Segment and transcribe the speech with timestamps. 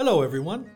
[0.00, 0.66] Hello, everyone.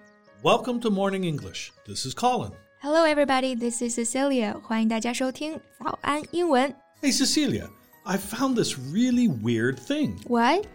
[0.42, 1.72] Welcome to Morning English.
[1.86, 2.52] This is Colin.
[2.80, 3.54] Hello, everybody.
[3.54, 4.58] This is Cecilia.
[4.62, 6.74] 欢迎大家收听早安英文。
[7.02, 7.68] Hey, Cecilia,
[8.04, 10.16] I found this really weird thing.
[10.26, 10.66] What?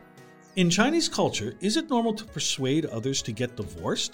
[0.56, 4.12] In Chinese culture, is it normal to persuade others to get divorced?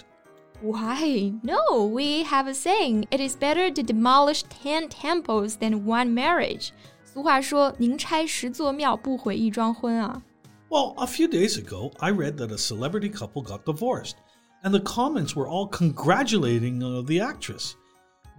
[0.62, 1.34] Why?
[1.42, 3.06] No, we have a saying.
[3.10, 6.70] It is better to demolish ten temples than one marriage.
[7.04, 10.22] 俗话说，宁拆十座庙，不毁一桩婚啊。
[10.70, 14.14] Well, a few days ago, I read that a celebrity couple got divorced,
[14.62, 17.76] and the comments were all congratulating uh, the actress.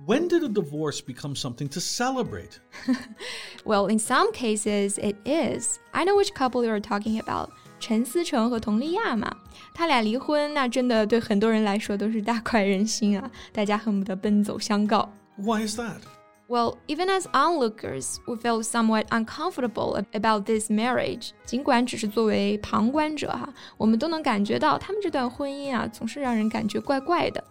[0.06, 2.60] When did a divorce become something to celebrate?
[3.64, 5.80] Well, in some cases, it is.
[5.94, 7.50] I know which couple you are talking about.
[7.80, 9.34] 陈思诚和佟丽娅嘛，
[9.74, 15.10] 他俩离婚，那真的对很多人来说都是大快人心啊，大家恨不得奔走相告。
[15.38, 16.02] Why is that?
[16.48, 21.30] Well, even as onlookers, we feel somewhat uncomfortable about this marriage.
[21.46, 27.44] 尽管只是作为旁观者哈，我们都能感觉到他们这段婚姻啊，总是让人感觉怪怪的。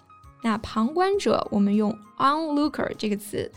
[0.43, 3.51] 那旁观者，我们用 onlooker 这个词。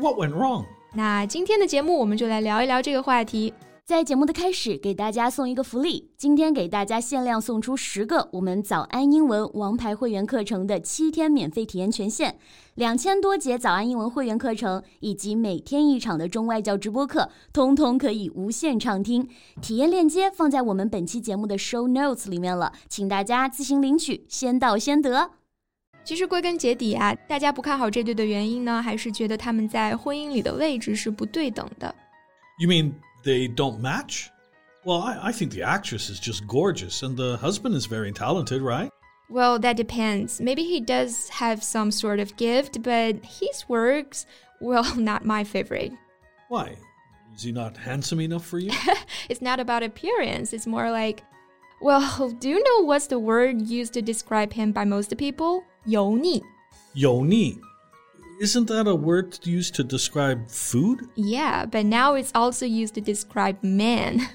[0.00, 0.64] What went wrong?
[0.94, 3.52] 那今天的节目，我们就来聊一聊这个话题。
[3.85, 12.35] 在节目的开始，给大家送一个福利，今天给大家限量送出十个我们早安英文王牌会员课程的七天免费体验权限，
[12.73, 19.29] 两千多节早安英文会员课程以及每天一场的中外教直播课，通通可以无限畅听。
[19.61, 25.29] 体验链接放在我们本期节目的 show notes 里面了，请大家自行领取，先到先得。
[26.03, 31.93] 其实归根结底啊，大家不看好这对的原因呢，还是觉得他们在婚姻里的位置是不对等的。
[32.57, 32.93] You mean
[33.25, 34.29] they don't match?
[34.85, 38.61] Well, I, I think the actress is just gorgeous and the husband is very talented,
[38.61, 38.89] right?
[39.29, 40.39] Well, that depends.
[40.39, 44.25] Maybe he does have some sort of gift, but his works,
[44.61, 45.91] well, not my favorite.
[46.47, 46.77] Why?
[47.35, 48.71] Is he not handsome enough for you?
[49.29, 51.23] It's not about appearance, it's more like,
[51.81, 55.63] well, do you know what's the word used to describe him by most people?
[55.85, 56.41] 油腻.
[56.95, 57.59] Yoni.
[58.40, 61.00] Isn't that a word used to describe food?
[61.14, 64.26] Yeah, but now it's also used to describe man.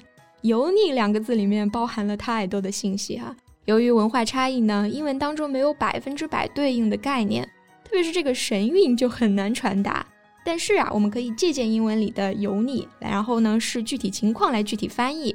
[0.42, 7.44] 油腻两个字里面包含了太多的信息哈、由于文化差异呢，英文当中没有百分之百对应的概念，
[7.82, 10.06] 特别是这个神韵就很难传达。
[10.44, 15.34] 但是啊，我们可以借鉴英文里的油腻，然后呢是具体情况来具体翻译。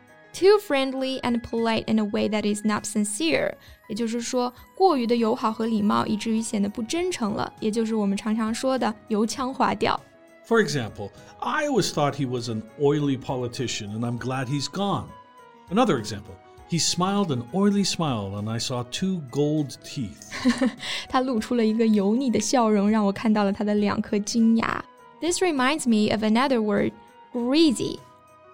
[0.32, 3.54] ，too friendly and polite in a way that is not sincere，
[3.88, 9.98] 也就是说过于的友好和礼貌，以至于显得不真诚了，也就是我们常常说的油腔滑调。
[10.46, 11.10] For example,
[11.40, 15.06] I always thought he was an oily politician, and I'm glad he's gone.
[15.70, 16.36] Another example,
[16.68, 20.30] he smiled an oily smile, and I saw two gold teeth.
[21.08, 24.84] 他露出了一个油腻的笑容，让我看到了他的两颗金牙。
[25.20, 26.92] This reminds me of another word,
[27.32, 27.98] greasy.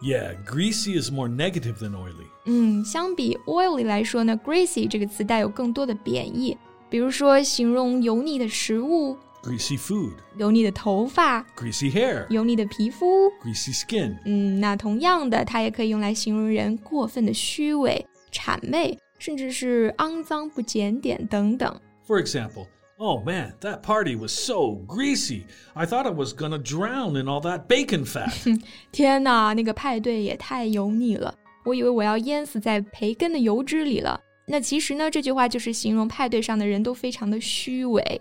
[0.02, 2.26] Yeah, greasy is more negative than oily.
[2.46, 6.56] 嗯，相比 oily 来说呢，greasy 这个词带有更多的贬义，
[6.90, 13.28] 比如说形容油腻的食物、 Greasy food, 油腻的头发、 greasy hair, 油腻的皮肤。
[13.44, 14.16] greasy skin.
[14.24, 21.80] 嗯，那同样的，它也可以用来形容人过分的虚伪、谄媚，甚至是肮脏、不检点等等。
[22.06, 22.66] For example,
[22.98, 25.44] oh man, that party was so greasy.
[25.74, 28.32] I thought I was gonna drown in all that bacon fat.
[28.92, 31.34] 天哪，那个派对也太油腻了，
[31.64, 34.20] 我以为我要淹死在培根的油脂里了。
[34.46, 38.20] 那其实呢，这句话就是形容派对上的人都非常的虚伪。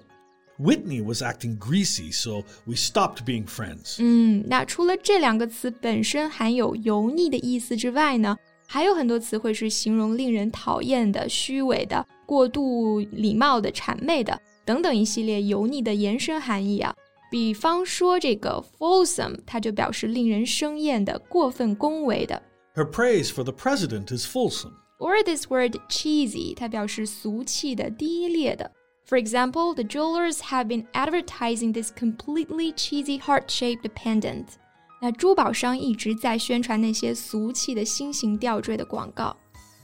[0.59, 3.96] Whitney was acting greasy, so we stopped being friends.
[3.97, 8.38] 嗯，那除了这两个词本身含有油腻的意思之外呢，
[8.68, 16.93] 还有很多词汇是形容令人讨厌的、虚伪的、过度礼貌的、谄媚的 等等一系列油腻的延伸含义啊。
[17.29, 22.41] 比方说这个 fulsome，它就表示令人生厌的、过分恭维的。
[22.76, 24.73] Her praise for the president is fulsome.
[24.99, 28.72] Or this word cheesy，它表示俗气的、低劣的。
[29.08, 34.46] For example, the jewelers have been advertising this completely cheesy heart-shaped pendant.
[35.02, 39.35] 那珠宝商一直在宣传那些俗气的心形吊坠的广告。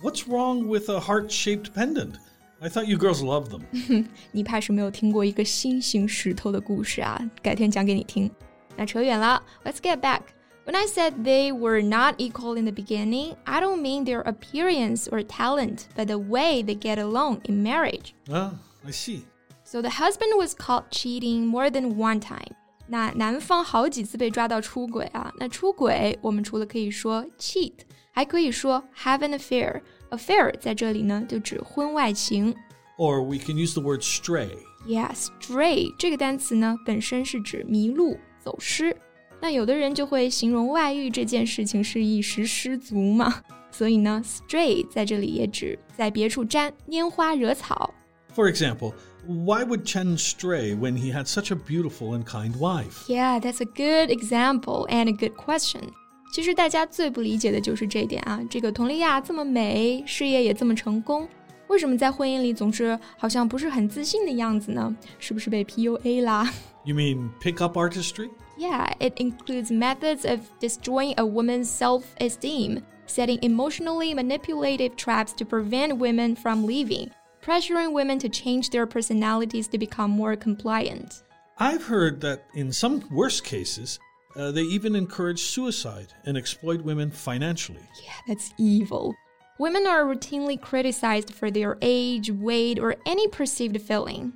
[0.04, 2.14] What's wrong with a heart shaped pendant?
[2.62, 4.06] I thought you girls loved them.
[4.32, 8.30] 你怕是没有听过一个心形石头的故事啊，改天讲给你听。
[8.76, 10.22] 那扯远了，Let's get back.
[10.66, 15.08] When I said they were not equal in the beginning, I don't mean their appearance
[15.08, 18.14] or talent, but the way they get along in marriage.
[18.30, 18.56] Ah,
[18.86, 19.22] I see.
[19.64, 22.56] So the husband was caught cheating more than one time.
[22.88, 27.74] 那男方好几次被抓到出轨啊，那出轨我们除了可以说 cheat，
[28.12, 29.82] 还可以说 have an affair。
[30.12, 32.54] affair 在这里呢就指婚外情。
[32.98, 34.50] Or we can use the word stray.
[34.88, 38.96] Yeah, stray 这个单词呢本身是指迷路、走失。
[39.40, 47.94] 那有的人就会形容外遇这件事情是一时失足嘛，所以呢，stray 在这里也指在别处沾拈花惹草。
[48.36, 48.94] For example.
[49.30, 53.10] Why would Chen stray when he had such a beautiful and kind wife?
[53.10, 55.90] Yeah, that's a good example and a good question.
[56.32, 61.28] 其实大家最不理解的就是这点啊，这个佟丽娅这么美，事业也这么成功，
[61.68, 64.96] 为什么在婚姻里总是好像不是很自信的样子呢？
[65.20, 66.52] 是不是被 PUA 啦？
[66.84, 68.30] You mean pickup artistry?
[68.58, 75.98] Yeah, it includes methods of destroying a woman's self-esteem, setting emotionally manipulative traps to prevent
[75.98, 77.12] women from leaving
[77.44, 81.24] pressuring women to change their personalities to become more compliant.
[81.58, 84.00] I've heard that in some worst cases,
[84.37, 87.87] uh, they even encourage suicide and exploit women financially.
[88.03, 89.15] Yeah, that's evil.
[89.59, 94.33] Women are routinely criticized for their age, weight, or any perceived failing.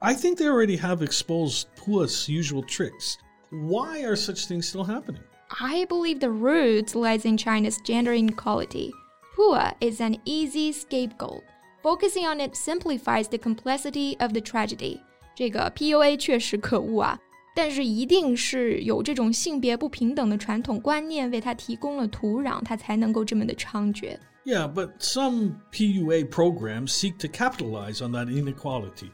[0.00, 3.18] I think they already have exposed PUA's usual tricks.
[3.50, 5.22] Why are such things still happening?
[5.60, 8.92] I believe the root lies in China's gender inequality.
[9.36, 11.42] Pua is an easy scapegoat.
[11.82, 15.00] Focusing on it simplifies the complexity of the tragedy.
[15.36, 17.18] 这个 PUA 确实可恶啊！
[17.54, 24.18] 但是一定是有这种性别不平等的传统观念为它提供了土壤，它才能够这么的猖獗。
[24.44, 29.10] Yeah, but some PUA programs seek to capitalize on that inequality,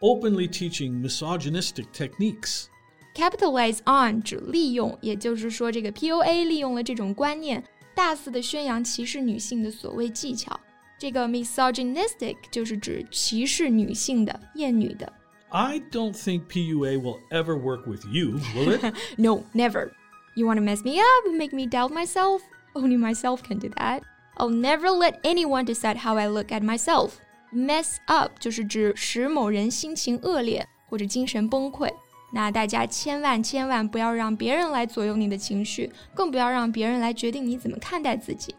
[0.00, 2.66] openly teaching misogynistic techniques.
[3.14, 7.62] Capitalize on 指利用，也就是说，这个 PUA 利用了这种观念，
[7.94, 10.58] 大肆的宣扬歧视女性的所谓技巧。
[10.98, 15.10] 这个 misogynistic 就是指歧视女性的、厌女的。
[15.53, 18.93] I don't think PUA will ever work with you, will it?
[19.17, 19.91] no, never.
[20.35, 22.41] You want to mess me up, make me doubt myself?
[22.75, 24.03] Only myself can do that.
[24.37, 27.13] I'll never let anyone decide how I look at myself.
[27.51, 31.91] Mess up 就是指使某人心情恶劣或者精神崩溃。
[32.31, 38.53] 那大家千万千万不要让别人来左右你的情绪，更不要让别人来决定你怎么看待自己。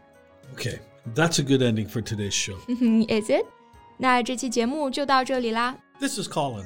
[0.55, 0.79] Okay.
[1.15, 2.57] That's a good ending for today's show.
[3.07, 3.45] Is it?
[3.97, 5.75] 那这期节目就到这里啦。
[5.99, 6.65] This is Colin.